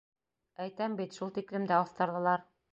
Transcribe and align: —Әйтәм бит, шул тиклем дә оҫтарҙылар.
—Әйтәм 0.65 0.95
бит, 1.03 1.19
шул 1.19 1.35
тиклем 1.37 1.71
дә 1.73 1.81
оҫтарҙылар. 1.85 2.49